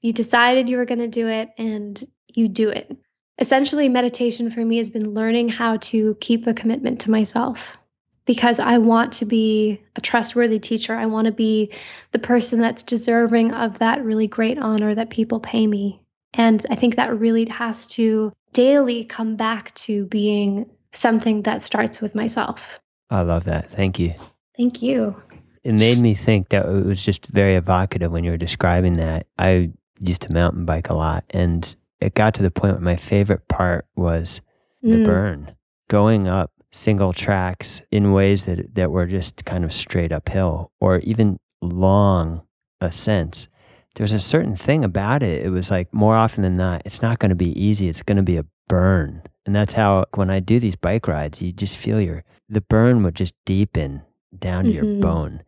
[0.00, 2.96] you decided you were going to do it and you do it.
[3.38, 7.78] Essentially, meditation for me has been learning how to keep a commitment to myself
[8.24, 10.94] because I want to be a trustworthy teacher.
[10.94, 11.72] I want to be
[12.12, 16.02] the person that's deserving of that really great honor that people pay me.
[16.34, 22.00] And I think that really has to daily come back to being something that starts
[22.00, 22.80] with myself.
[23.08, 23.70] I love that.
[23.70, 24.14] Thank you.
[24.56, 25.22] Thank you.
[25.64, 29.26] It made me think that it was just very evocative when you were describing that.
[29.38, 29.70] I
[30.00, 33.48] used to mountain bike a lot and it got to the point where my favorite
[33.48, 34.40] part was
[34.82, 35.06] the mm.
[35.06, 35.56] burn,
[35.88, 40.98] going up single tracks in ways that that were just kind of straight uphill or
[40.98, 42.42] even long
[42.80, 43.48] ascents.
[43.94, 45.44] There was a certain thing about it.
[45.44, 47.88] It was like more often than not, it's not going to be easy.
[47.88, 49.22] It's going to be a burn.
[49.44, 53.02] And that's how when I do these bike rides, you just feel your the burn
[53.02, 54.02] would just deepen
[54.38, 54.84] down to mm-hmm.
[54.84, 55.42] your bone.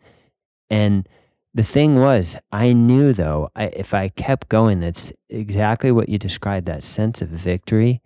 [0.69, 1.09] And
[1.53, 6.19] the thing was, I knew though, I, if I kept going, that's exactly what you
[6.19, 6.67] described.
[6.67, 8.01] That sense of victory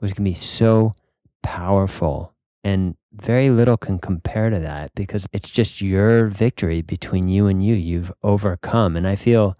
[0.00, 0.94] was going to be so
[1.42, 2.32] powerful.
[2.62, 7.64] And very little can compare to that because it's just your victory between you and
[7.64, 7.74] you.
[7.74, 8.96] You've overcome.
[8.96, 9.56] And I feel,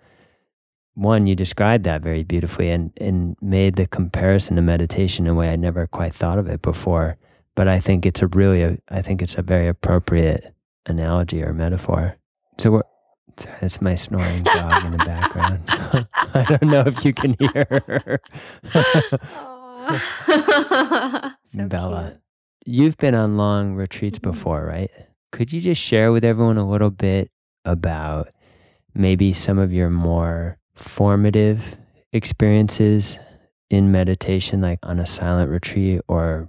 [0.94, 5.34] one, you described that very beautifully and, and made the comparison to meditation in a
[5.34, 7.16] way I never quite thought of it before.
[7.56, 10.54] But I think it's a really, a, I think it's a very appropriate
[10.86, 12.16] analogy or metaphor.
[12.58, 12.82] So,
[13.34, 15.62] what, it's my snoring dog in the background.
[16.34, 18.20] I don't know if you can hear her.
[21.44, 22.20] so Bella, cute.
[22.66, 24.30] you've been on long retreats mm-hmm.
[24.30, 24.90] before, right?
[25.32, 27.30] Could you just share with everyone a little bit
[27.64, 28.28] about
[28.94, 31.76] maybe some of your more formative
[32.12, 33.18] experiences
[33.70, 36.48] in meditation, like on a silent retreat, or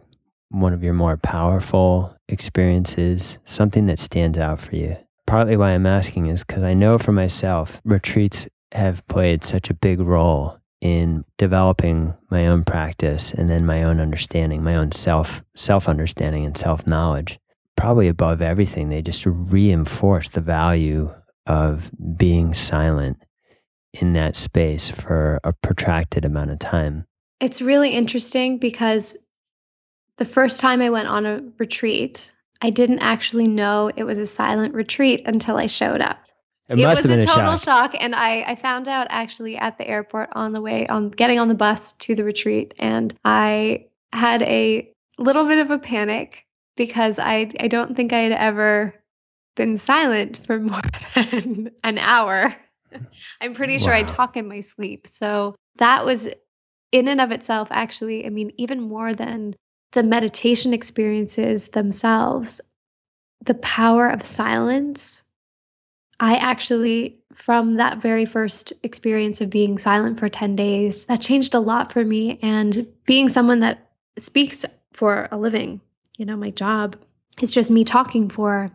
[0.50, 4.98] one of your more powerful experiences, something that stands out for you?
[5.28, 9.74] Partly why I'm asking is because I know for myself, retreats have played such a
[9.74, 15.44] big role in developing my own practice and then my own understanding, my own self
[15.56, 17.40] self understanding and self knowledge.
[17.76, 21.14] Probably above everything, they just reinforce the value
[21.48, 23.18] of being silent
[23.94, 27.06] in that space for a protracted amount of time.
[27.40, 29.18] It's really interesting because
[30.18, 34.26] the first time I went on a retreat, I didn't actually know it was a
[34.26, 36.26] silent retreat until I showed up.
[36.68, 37.92] It, it was a, a total shock.
[37.92, 37.96] shock.
[38.00, 41.48] and I, I found out actually at the airport on the way on getting on
[41.48, 47.20] the bus to the retreat, and I had a little bit of a panic because
[47.20, 48.96] I I don't think I had ever
[49.56, 50.82] been silent for more
[51.14, 52.56] than an hour.
[53.42, 54.00] I'm pretty sure Wow.
[54.00, 55.06] I talk in my sleep.
[55.06, 56.30] So that was
[56.92, 59.56] in and of itself actually, I mean, even more than
[59.96, 62.60] the meditation experiences themselves,
[63.44, 65.24] the power of silence.
[66.20, 71.56] I actually, from that very first experience of being silent for 10 days, that changed
[71.56, 72.40] a lot for me.
[72.42, 75.80] And being someone that speaks for a living,
[76.18, 76.98] you know, my job
[77.42, 78.72] is just me talking for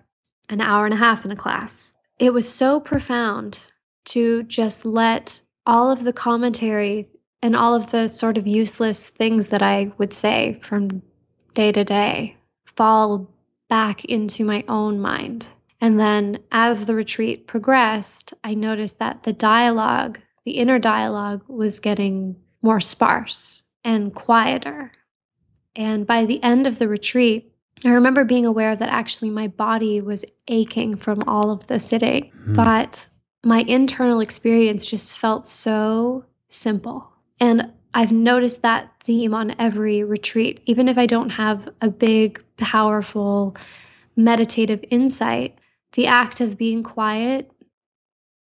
[0.49, 1.93] an hour and a half in a class.
[2.19, 3.67] It was so profound
[4.07, 7.09] to just let all of the commentary
[7.43, 11.03] and all of the sort of useless things that I would say from
[11.55, 13.31] day to day fall
[13.69, 15.47] back into my own mind.
[15.81, 21.81] And then as the retreat progressed, I noticed that the dialogue, the inner dialogue, was
[21.81, 24.93] getting more sparse and quieter.
[25.75, 27.53] And by the end of the retreat,
[27.85, 32.31] I remember being aware that actually my body was aching from all of the sitting,
[32.45, 32.55] Hmm.
[32.55, 33.09] but
[33.43, 37.09] my internal experience just felt so simple.
[37.39, 40.61] And I've noticed that theme on every retreat.
[40.67, 43.57] Even if I don't have a big, powerful
[44.15, 45.59] meditative insight,
[45.95, 47.51] the act of being quiet,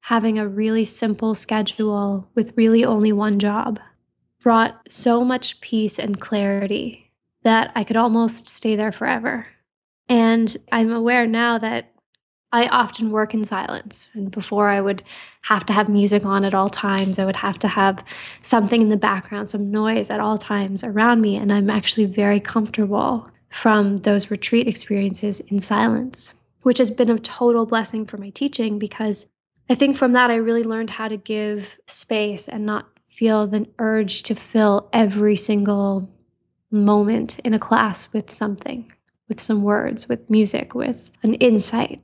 [0.05, 3.79] having a really simple schedule with really only one job,
[4.41, 9.47] brought so much peace and clarity that I could almost stay there forever.
[10.09, 11.93] And I'm aware now that
[12.55, 14.11] I often work in silence.
[14.15, 15.03] And before I would
[15.43, 18.05] have to have music on at all times, I would have to have
[18.43, 21.35] something in the background, some noise at all times around me.
[21.35, 27.19] And I'm actually very comfortable from those retreat experiences in silence, which has been a
[27.19, 29.29] total blessing for my teaching because
[29.69, 33.67] I think from that I really learned how to give space and not feel the
[33.81, 36.09] urge to fill every single
[36.71, 38.93] moment in a class with something,
[39.29, 42.01] with some words, with music, with an insight.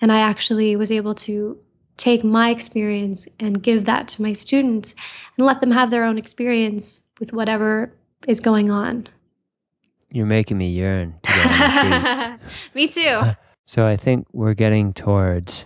[0.00, 1.58] And I actually was able to
[1.96, 4.94] take my experience and give that to my students
[5.36, 7.92] and let them have their own experience with whatever
[8.28, 9.08] is going on.
[10.10, 12.40] You're making me yearn to go on retreat.
[12.74, 13.22] Me too.
[13.68, 15.64] So I think we're getting towards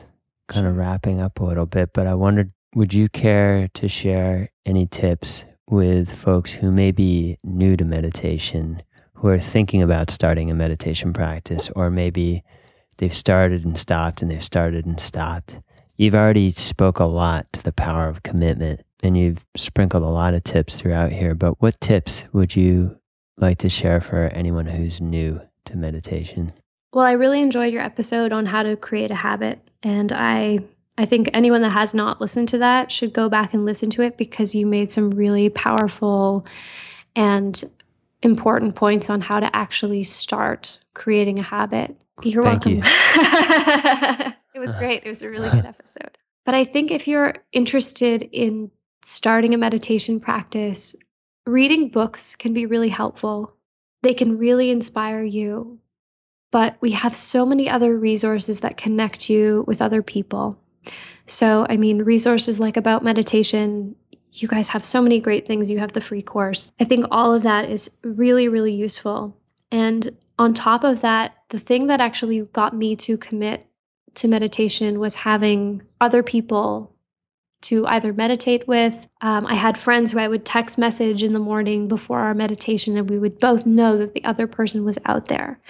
[0.49, 4.49] kind of wrapping up a little bit, but I wondered would you care to share
[4.65, 8.83] any tips with folks who may be new to meditation,
[9.15, 12.43] who are thinking about starting a meditation practice, or maybe
[13.01, 15.59] they've started and stopped and they've started and stopped?
[15.97, 20.35] You've already spoke a lot to the power of commitment and you've sprinkled a lot
[20.35, 22.99] of tips throughout here, but what tips would you
[23.37, 26.53] like to share for anyone who's new to meditation?
[26.93, 29.61] Well, I really enjoyed your episode on how to create a habit.
[29.83, 30.61] And I
[30.99, 34.03] I think anyone that has not listened to that should go back and listen to
[34.03, 36.45] it because you made some really powerful
[37.17, 37.63] and
[38.23, 41.97] important points on how to actually start creating a habit.
[42.25, 42.73] You're Thank welcome.
[42.73, 42.83] you.
[44.55, 44.79] it was uh-huh.
[44.79, 45.03] great.
[45.05, 46.19] It was a really good episode.
[46.45, 48.71] But I think if you're interested in
[49.03, 50.97] starting a meditation practice,
[51.47, 53.57] reading books can be really helpful.
[54.03, 55.81] They can really inspire you.
[56.51, 60.59] But we have so many other resources that connect you with other people.
[61.27, 63.95] So, I mean, resources like About Meditation,
[64.33, 65.71] you guys have so many great things.
[65.71, 66.73] You have the free course.
[66.81, 69.37] I think all of that is really, really useful.
[69.71, 73.67] And on top of that, the thing that actually got me to commit
[74.15, 76.97] to meditation was having other people
[77.61, 79.07] to either meditate with.
[79.21, 82.97] Um, I had friends who I would text message in the morning before our meditation,
[82.97, 85.61] and we would both know that the other person was out there.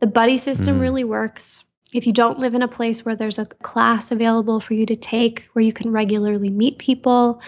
[0.00, 0.80] The buddy system Mm.
[0.82, 1.64] really works.
[1.94, 4.96] If you don't live in a place where there's a class available for you to
[4.96, 7.40] take, where you can regularly meet people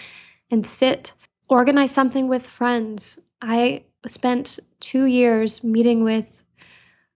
[0.51, 1.13] and sit,
[1.51, 3.21] organize something with friends.
[3.43, 6.43] I spent two years meeting with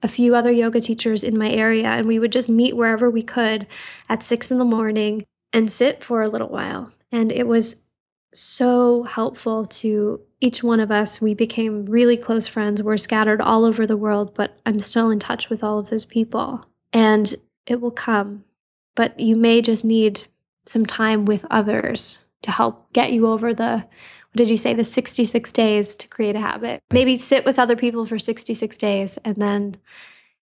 [0.03, 3.22] a few other yoga teachers in my area, and we would just meet wherever we
[3.22, 3.66] could
[4.09, 6.92] at six in the morning and sit for a little while.
[7.11, 7.86] And it was
[8.34, 11.20] so helpful to each one of us.
[11.20, 12.82] We became really close friends.
[12.82, 16.05] We're scattered all over the world, but I'm still in touch with all of those
[16.05, 16.66] people.
[16.92, 17.34] And
[17.66, 18.44] it will come.
[18.94, 20.28] But you may just need
[20.66, 23.86] some time with others to help get you over the
[24.37, 26.82] did you say the 66 days to create a habit?
[26.93, 29.76] Maybe sit with other people for 66 days and then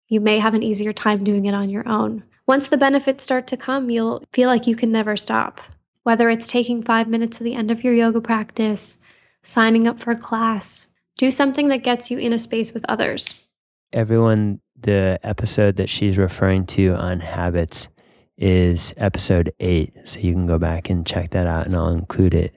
[0.09, 2.24] you may have an easier time doing it on your own.
[2.47, 5.61] Once the benefits start to come you'll feel like you can never stop.
[6.03, 8.99] Whether it's taking 5 minutes at the end of your yoga practice
[9.43, 10.88] signing up for a class
[11.18, 13.45] do something that gets you in a space with others.
[13.93, 17.88] Everyone the episode that she's referring to on habits
[18.36, 19.93] is episode eight.
[20.05, 22.57] So you can go back and check that out, and I'll include it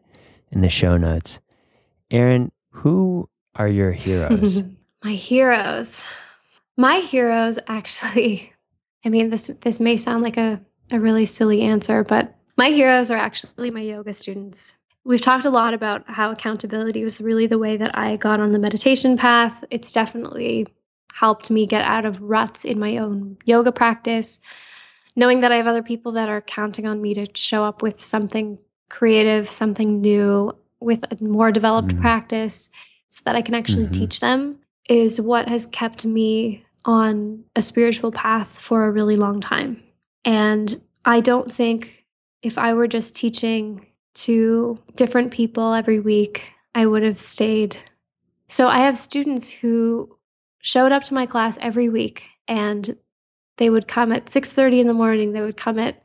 [0.55, 1.39] in the show notes.
[2.09, 4.63] Erin, who are your heroes?
[5.03, 6.05] My heroes.
[6.77, 8.53] My heroes actually,
[9.05, 10.59] I mean, this this may sound like a,
[10.91, 14.77] a really silly answer, but my heroes are actually my yoga students.
[15.03, 18.51] We've talked a lot about how accountability was really the way that I got on
[18.51, 19.63] the meditation path.
[19.69, 20.67] It's definitely
[21.13, 24.39] helped me get out of ruts in my own yoga practice
[25.15, 28.03] knowing that I have other people that are counting on me to show up with
[28.03, 28.59] something
[28.89, 32.69] creative, something new, with a more developed mm practice
[33.09, 33.93] so that I can actually mm-hmm.
[33.93, 34.59] teach them
[34.89, 39.81] is what has kept me on a spiritual path for a really long time.
[40.23, 42.05] And I don't think
[42.41, 47.77] if I were just teaching to different people every week, I would have stayed.
[48.47, 50.15] So I have students who
[50.61, 52.97] showed up to my class every week and
[53.57, 56.01] they would come at 6:30 in the morning, they would come at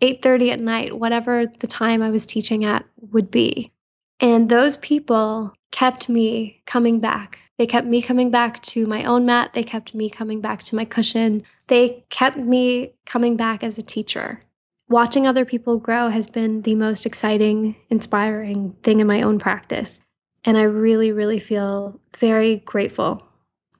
[0.00, 3.72] 8:30 at night, whatever the time I was teaching at would be.
[4.20, 7.40] And those people kept me coming back.
[7.58, 10.76] They kept me coming back to my own mat, they kept me coming back to
[10.76, 11.42] my cushion.
[11.68, 14.42] They kept me coming back as a teacher.
[14.88, 20.00] Watching other people grow has been the most exciting, inspiring thing in my own practice.
[20.44, 23.26] And I really, really feel very grateful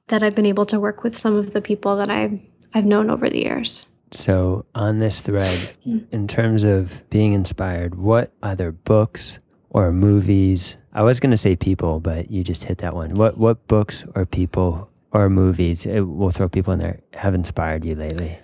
[0.07, 2.39] that I've been able to work with some of the people that I've,
[2.73, 3.87] I've known over the years.
[4.11, 5.99] So, on this thread, hmm.
[6.11, 9.39] in terms of being inspired, what other books
[9.69, 10.77] or movies?
[10.93, 13.15] I was going to say people, but you just hit that one.
[13.15, 15.85] What what books or people or movies?
[15.85, 17.01] It, we'll throw people in there.
[17.13, 18.39] Have inspired you lately?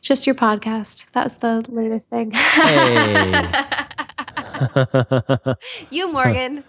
[0.00, 1.06] Just your podcast.
[1.12, 2.30] That's the latest thing.
[2.32, 3.32] Hey.
[5.90, 6.64] you, Morgan.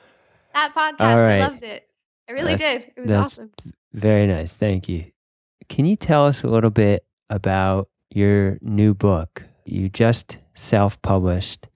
[0.54, 1.02] That podcast.
[1.02, 1.88] I loved it.
[2.28, 2.94] I really that's, did.
[2.96, 3.52] It was awesome.
[3.94, 4.56] Very nice.
[4.56, 5.12] Thank you.
[5.68, 9.44] Can you tell us a little bit about your new book?
[9.66, 11.68] You just self published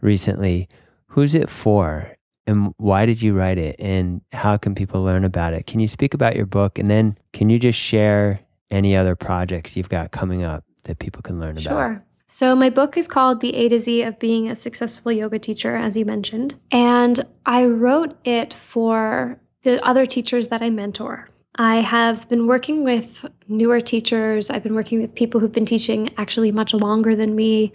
[0.00, 0.68] recently.
[1.08, 2.14] Who's it for?
[2.46, 3.76] And why did you write it?
[3.78, 5.66] And how can people learn about it?
[5.66, 6.78] Can you speak about your book?
[6.78, 8.40] And then can you just share
[8.70, 11.64] any other projects you've got coming up that people can learn about?
[11.64, 12.04] Sure.
[12.26, 15.76] So, my book is called The A to Z of Being a Successful Yoga Teacher,
[15.76, 16.54] as you mentioned.
[16.70, 21.28] And I wrote it for the other teachers that I mentor.
[21.56, 24.48] I have been working with newer teachers.
[24.48, 27.72] I've been working with people who've been teaching actually much longer than me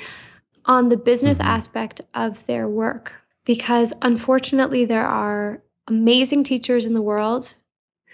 [0.66, 1.48] on the business mm-hmm.
[1.48, 3.14] aspect of their work.
[3.46, 7.54] Because unfortunately, there are amazing teachers in the world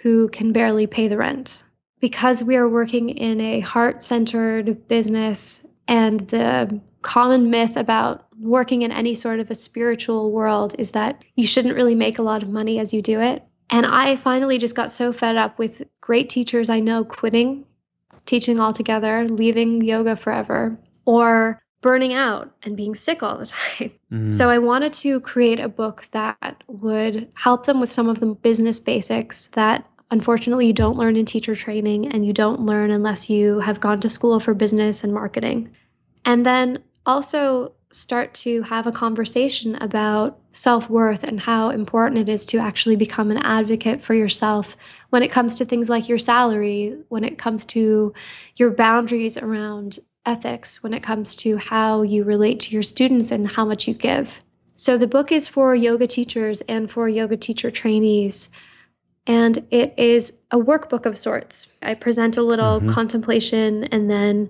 [0.01, 1.63] who can barely pay the rent.
[1.99, 8.81] Because we are working in a heart centered business, and the common myth about working
[8.81, 12.43] in any sort of a spiritual world is that you shouldn't really make a lot
[12.43, 13.43] of money as you do it.
[13.73, 17.65] And I finally just got so fed up with great teachers I know quitting
[18.25, 23.45] teaching altogether, leaving yoga forever, or burning out and being sick all the
[23.77, 23.91] time.
[24.11, 24.31] Mm.
[24.31, 28.27] So I wanted to create a book that would help them with some of the
[28.27, 33.29] business basics that unfortunately you don't learn in teacher training and you don't learn unless
[33.29, 35.69] you have gone to school for business and marketing.
[36.23, 42.29] And then also start to have a conversation about self worth and how important it
[42.29, 44.75] is to actually become an advocate for yourself
[45.09, 48.13] when it comes to things like your salary, when it comes to
[48.55, 53.51] your boundaries around ethics, when it comes to how you relate to your students and
[53.51, 54.41] how much you give.
[54.75, 58.49] So, the book is for yoga teachers and for yoga teacher trainees.
[59.25, 61.71] And it is a workbook of sorts.
[61.81, 62.89] I present a little mm-hmm.
[62.89, 64.49] contemplation and then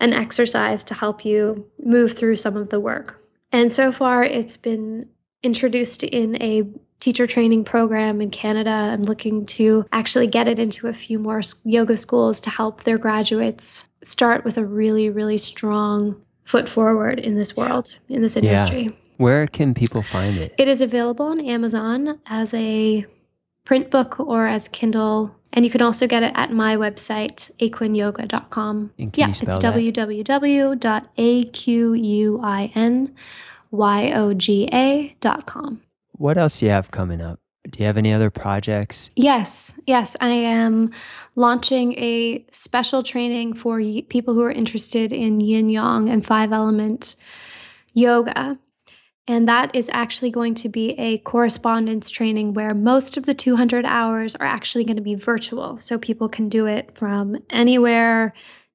[0.00, 3.20] an exercise to help you move through some of the work.
[3.50, 5.08] And so far, it's been
[5.42, 6.64] introduced in a
[7.00, 8.70] teacher training program in Canada.
[8.70, 12.98] I'm looking to actually get it into a few more yoga schools to help their
[12.98, 18.84] graduates start with a really, really strong foot forward in this world, in this industry.
[18.84, 18.90] Yeah.
[19.16, 20.54] Where can people find it?
[20.58, 23.04] It is available on Amazon as a
[23.64, 28.92] print book or as Kindle and you can also get it at my website, aquinyoga.com.
[28.96, 30.72] Yeah, it's www.aquin
[33.72, 35.80] yoga.com.
[36.12, 37.38] What else do you have coming up?
[37.68, 39.10] Do you have any other projects?
[39.14, 40.16] Yes, yes.
[40.20, 40.90] I am
[41.36, 47.14] launching a special training for people who are interested in yin yang and five element
[47.94, 48.58] yoga.
[49.28, 53.84] And that is actually going to be a correspondence training where most of the 200
[53.84, 55.76] hours are actually going to be virtual.
[55.78, 58.34] So people can do it from anywhere,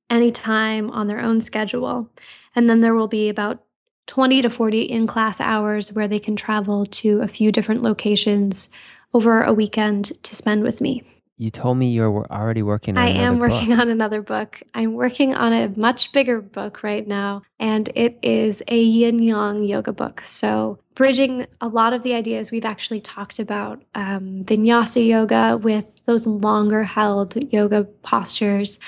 [0.10, 2.10] anytime on their own schedule.
[2.56, 3.64] And then there will be about
[4.08, 8.70] 20 to 40 in class hours where they can travel to a few different locations
[9.14, 11.04] over a weekend to spend with me.
[11.40, 13.80] You told me you're already working on I am working book.
[13.80, 14.60] on another book.
[14.74, 19.64] I'm working on a much bigger book right now, and it is a yin yang
[19.64, 20.22] yoga book.
[20.22, 26.02] So, bridging a lot of the ideas we've actually talked about um, vinyasa yoga with
[26.08, 28.80] those longer held yoga postures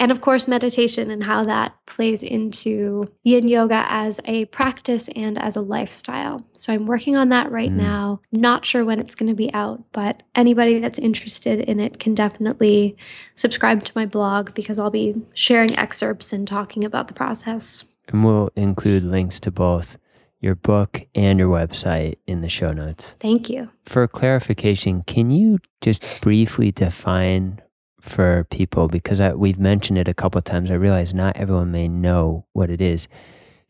[0.00, 5.40] and of course, meditation and how that plays into yin yoga as a practice and
[5.40, 6.42] as a lifestyle.
[6.54, 7.76] So I'm working on that right mm.
[7.76, 8.22] now.
[8.32, 12.14] Not sure when it's going to be out, but anybody that's interested in it can
[12.14, 12.96] definitely
[13.34, 17.84] subscribe to my blog because I'll be sharing excerpts and talking about the process.
[18.08, 19.98] And we'll include links to both
[20.40, 23.14] your book and your website in the show notes.
[23.20, 23.68] Thank you.
[23.84, 27.60] For clarification, can you just briefly define
[28.00, 30.70] for people because I, we've mentioned it a couple of times.
[30.70, 33.08] I realize not everyone may know what it is.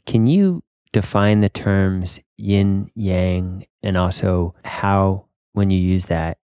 [0.06, 0.62] Can you
[0.92, 6.38] define the terms yin, yang, and also how, when you use that,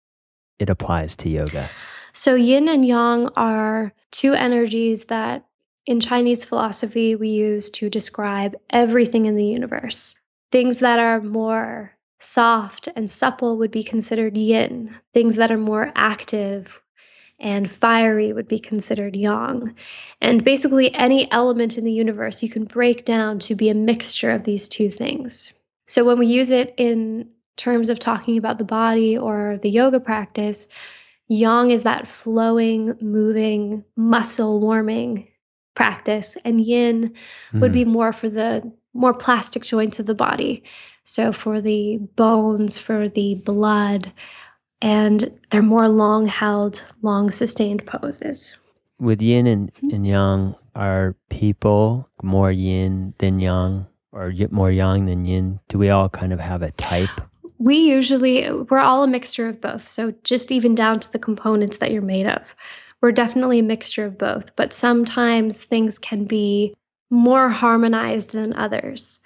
[0.59, 1.68] it applies to yoga?
[2.12, 5.47] So, yin and yang are two energies that
[5.84, 10.18] in Chinese philosophy we use to describe everything in the universe.
[10.51, 15.93] Things that are more soft and supple would be considered yin, things that are more
[15.95, 16.80] active
[17.39, 19.74] and fiery would be considered yang.
[20.20, 24.30] And basically, any element in the universe you can break down to be a mixture
[24.30, 25.53] of these two things.
[25.87, 30.01] So, when we use it in terms of talking about the body or the yoga
[30.01, 30.68] practice,
[31.28, 35.28] yang is that flowing, moving, muscle warming
[35.74, 37.14] practice, and yin
[37.53, 37.61] mm.
[37.61, 37.91] would be hmm.
[37.91, 40.64] more for the more plastic joints of the body.
[41.05, 44.12] So, for the bones, for the blood,
[44.83, 48.57] and they're more long held, long sustained poses.
[48.99, 49.95] With yin and, mm-hmm.
[49.95, 55.61] and yang, are people more yin than yang or more yang than yin?
[55.68, 57.20] Do we all kind of have a type?
[57.59, 59.89] We usually, we're all a mixture of both.
[59.89, 62.55] So just even down to the components that you're made of.
[63.01, 66.74] We're definitely a mixture of both, but sometimes things can be
[67.11, 69.20] more harmonized than others.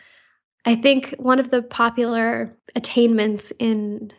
[0.65, 4.13] I think one of the popular attainments in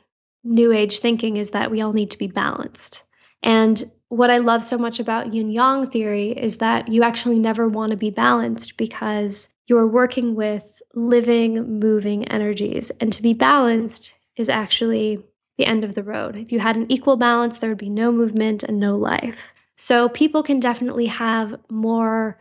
[0.44, 3.04] new age thinking is that we all need to be balanced.
[3.44, 7.68] And what I love so much about yin yang theory is that you actually never
[7.68, 12.92] want to be balanced because you're working with living, moving energies.
[13.00, 15.24] And to be balanced is actually
[15.58, 16.36] the end of the road.
[16.36, 19.54] If you had an equal balance, there would be no movement and no life.
[19.78, 22.38] So people can definitely have more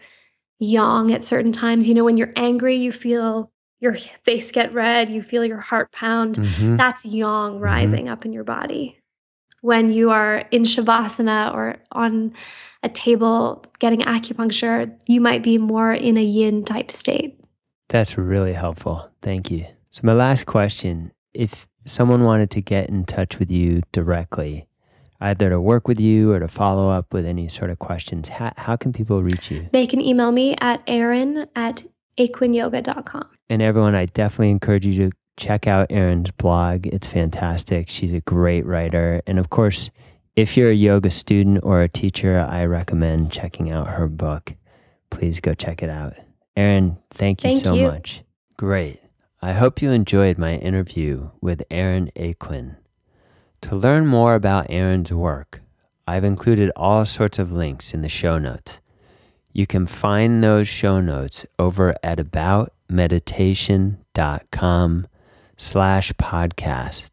[0.58, 1.88] yang at certain times.
[1.88, 5.90] You know, when you're angry, you feel your face get red, you feel your heart
[5.92, 6.36] pound.
[6.36, 6.76] Mm-hmm.
[6.76, 7.64] That's yang mm-hmm.
[7.64, 8.12] rising mm-hmm.
[8.12, 8.98] up in your body.
[9.62, 12.32] When you are in shavasana or on
[12.82, 17.38] a table getting acupuncture, you might be more in a yin type state.
[17.88, 19.10] That's really helpful.
[19.20, 19.66] Thank you.
[19.90, 24.66] So, my last question if someone wanted to get in touch with you directly,
[25.20, 28.52] either to work with you or to follow up with any sort of questions, how,
[28.56, 29.68] how can people reach you?
[29.72, 31.82] They can email me at erin at
[32.18, 33.26] aquinyoga.com.
[33.48, 36.86] And everyone, I definitely encourage you to check out Erin's blog.
[36.86, 37.88] It's fantastic.
[37.88, 39.22] She's a great writer.
[39.26, 39.90] And of course,
[40.36, 44.54] if you're a yoga student or a teacher, I recommend checking out her book.
[45.10, 46.14] Please go check it out.
[46.56, 47.86] Erin, thank you thank so you.
[47.86, 48.22] much.
[48.56, 49.00] Great.
[49.42, 52.76] I hope you enjoyed my interview with Erin Aquin.
[53.62, 55.62] To learn more about Erin's work,
[56.06, 58.80] I've included all sorts of links in the show notes.
[59.52, 65.06] You can find those show notes over at aboutmeditation.com
[65.56, 67.10] slash podcast.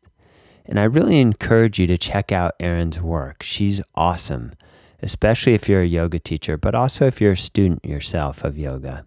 [0.66, 3.42] And I really encourage you to check out Erin's work.
[3.42, 4.54] She's awesome,
[5.02, 9.06] especially if you're a yoga teacher, but also if you're a student yourself of yoga.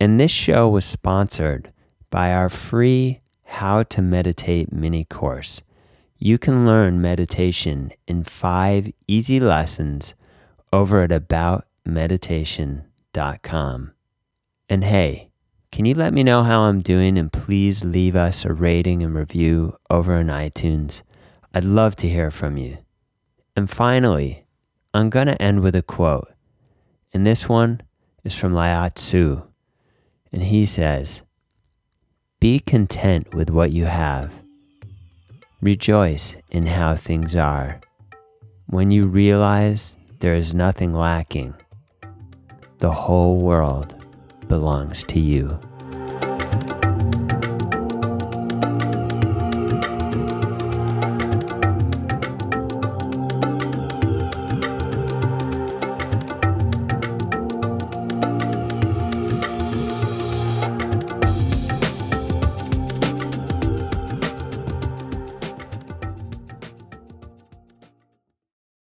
[0.00, 1.72] And this show was sponsored
[2.10, 5.62] by our free How to Meditate mini course.
[6.18, 10.14] You can learn meditation in five easy lessons
[10.72, 13.92] over at About meditation.com.
[14.68, 15.30] And hey,
[15.70, 19.14] can you let me know how I'm doing and please leave us a rating and
[19.14, 21.02] review over on iTunes?
[21.54, 22.78] I'd love to hear from you.
[23.56, 24.46] And finally,
[24.94, 26.32] I'm going to end with a quote.
[27.12, 27.82] And this one
[28.24, 29.42] is from Lao Tzu.
[30.32, 31.22] And he says,
[32.40, 34.32] Be content with what you have.
[35.60, 37.80] Rejoice in how things are.
[38.66, 41.54] When you realize there is nothing lacking,
[42.82, 43.94] the whole world
[44.48, 45.56] belongs to you.